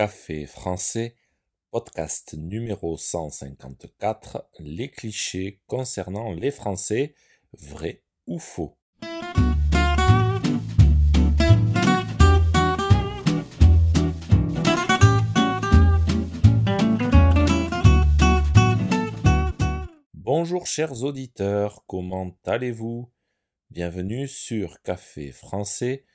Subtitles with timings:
[0.00, 1.14] Café français,
[1.70, 7.14] podcast numéro 154, les clichés concernant les Français,
[7.52, 8.78] vrai ou faux
[20.14, 23.12] Bonjour chers auditeurs, comment allez-vous?
[23.68, 26.06] Bienvenue sur Café français,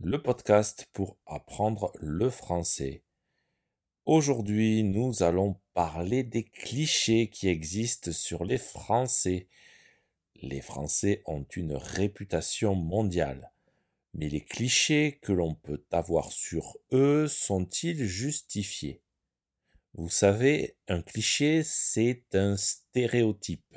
[0.00, 3.04] le podcast pour apprendre le français.
[4.08, 9.48] Aujourd'hui, nous allons parler des clichés qui existent sur les Français.
[10.36, 13.52] Les Français ont une réputation mondiale.
[14.14, 19.02] Mais les clichés que l'on peut avoir sur eux sont-ils justifiés?
[19.92, 23.76] Vous savez, un cliché, c'est un stéréotype,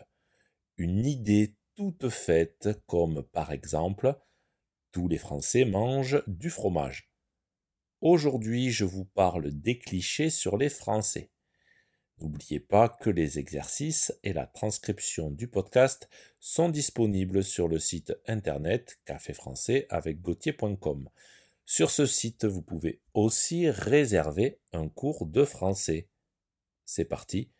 [0.77, 4.17] une idée toute faite comme par exemple
[4.94, 7.11] tous les Français mangent du fromage.
[8.02, 11.30] Aujourd'hui, je vous parle des clichés sur les Français.
[12.20, 16.09] N'oubliez pas que les exercices et la transcription du podcast
[16.40, 21.09] sont disponibles sur le site internet café français avec gauthier.com.
[21.64, 26.08] Sur ce site, vous pouvez aussi réserver un cours de français.
[26.86, 27.52] C'est parti,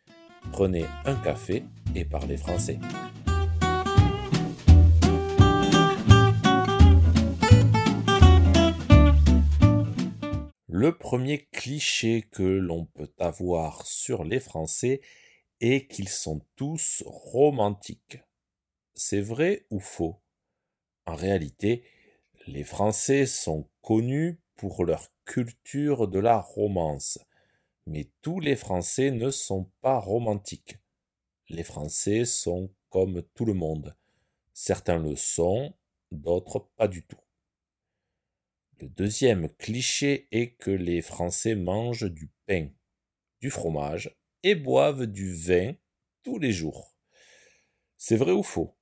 [0.50, 1.62] prenez un café
[1.94, 2.80] et parlez français.
[10.82, 15.00] Le premier cliché que l'on peut avoir sur les Français
[15.60, 18.18] est qu'ils sont tous romantiques.
[18.92, 20.20] C'est vrai ou faux?
[21.06, 21.84] En réalité,
[22.48, 27.20] les Français sont connus pour leur culture de la romance.
[27.86, 30.78] Mais tous les Français ne sont pas romantiques.
[31.48, 33.94] Les Français sont comme tout le monde.
[34.52, 35.76] Certains le sont,
[36.10, 37.21] d'autres pas du tout.
[38.82, 42.68] Le deuxième cliché est que les Français mangent du pain,
[43.40, 45.74] du fromage et boivent du vin
[46.24, 46.96] tous les jours.
[47.96, 48.74] C'est vrai ou faux?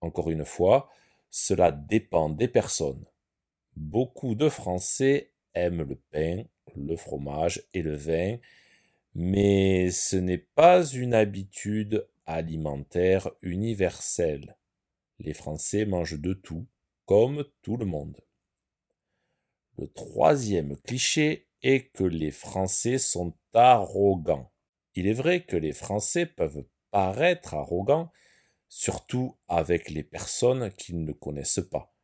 [0.00, 0.88] Encore une fois,
[1.28, 3.04] cela dépend des personnes.
[3.76, 8.38] Beaucoup de Français aiment le pain, le fromage et le vin,
[9.14, 14.56] mais ce n'est pas une habitude alimentaire universelle.
[15.18, 16.66] Les Français mangent de tout,
[17.04, 18.16] comme tout le monde.
[19.78, 24.52] Le troisième cliché est que les Français sont arrogants.
[24.94, 28.10] Il est vrai que les Français peuvent paraître arrogants,
[28.68, 31.94] surtout avec les personnes qu'ils ne connaissent pas.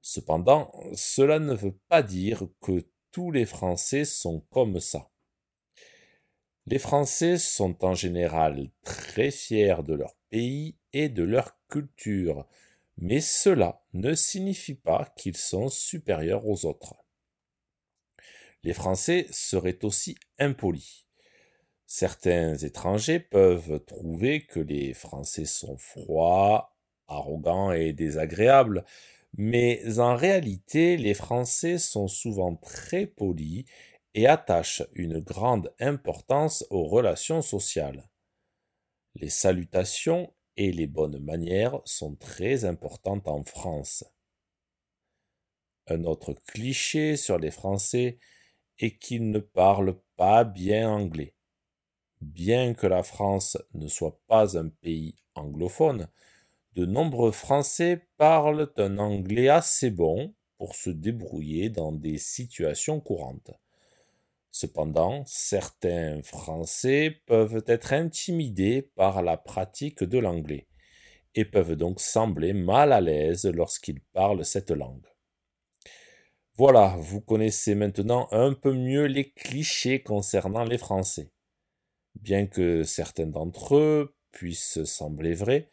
[0.00, 5.10] Cependant, cela ne veut pas dire que tous les Français sont comme ça.
[6.66, 12.46] Les Français sont en général très fiers de leur pays et de leur culture,
[12.96, 16.94] mais cela ne signifie pas qu'ils sont supérieurs aux autres.
[18.62, 21.06] Les Français seraient aussi impolis.
[21.86, 26.74] Certains étrangers peuvent trouver que les Français sont froids,
[27.06, 28.84] arrogants et désagréables,
[29.36, 33.64] mais en réalité les Français sont souvent très polis
[34.14, 38.08] et attachent une grande importance aux relations sociales.
[39.14, 44.04] Les salutations et les bonnes manières sont très importantes en France.
[45.86, 48.18] Un autre cliché sur les Français
[48.78, 51.34] est qu'ils ne parlent pas bien anglais.
[52.20, 56.08] Bien que la France ne soit pas un pays anglophone,
[56.74, 63.50] de nombreux Français parlent un anglais assez bon pour se débrouiller dans des situations courantes.
[64.56, 70.68] Cependant, certains Français peuvent être intimidés par la pratique de l'anglais
[71.34, 75.08] et peuvent donc sembler mal à l'aise lorsqu'ils parlent cette langue.
[76.56, 81.32] Voilà, vous connaissez maintenant un peu mieux les clichés concernant les Français.
[82.14, 85.68] Bien que certains d'entre eux puissent sembler vrais,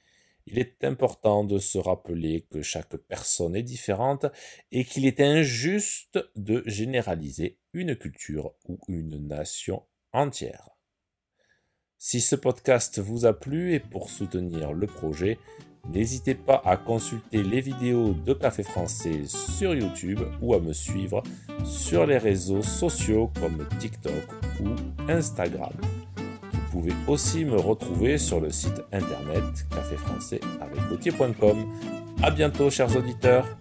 [0.47, 4.25] il est important de se rappeler que chaque personne est différente
[4.71, 9.83] et qu'il est injuste de généraliser une culture ou une nation
[10.13, 10.69] entière.
[11.97, 15.37] Si ce podcast vous a plu et pour soutenir le projet,
[15.89, 21.21] n'hésitez pas à consulter les vidéos de Café Français sur YouTube ou à me suivre
[21.63, 24.13] sur les réseaux sociaux comme TikTok
[24.61, 24.69] ou
[25.07, 25.73] Instagram.
[26.53, 30.79] Vous pouvez aussi me retrouver sur le site internet café français avec
[32.23, 33.60] A bientôt, chers auditeurs!